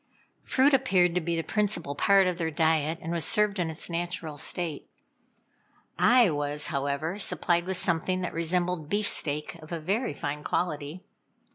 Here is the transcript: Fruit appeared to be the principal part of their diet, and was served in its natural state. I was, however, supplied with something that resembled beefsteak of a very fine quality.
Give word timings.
Fruit 0.41 0.73
appeared 0.73 1.13
to 1.13 1.21
be 1.21 1.35
the 1.35 1.43
principal 1.43 1.93
part 1.93 2.25
of 2.25 2.39
their 2.39 2.49
diet, 2.49 2.97
and 3.03 3.11
was 3.11 3.23
served 3.23 3.59
in 3.59 3.69
its 3.69 3.87
natural 3.87 4.35
state. 4.35 4.89
I 5.99 6.31
was, 6.31 6.65
however, 6.73 7.19
supplied 7.19 7.65
with 7.67 7.77
something 7.77 8.21
that 8.21 8.33
resembled 8.33 8.89
beefsteak 8.89 9.53
of 9.61 9.71
a 9.71 9.79
very 9.79 10.15
fine 10.15 10.43
quality. 10.43 11.03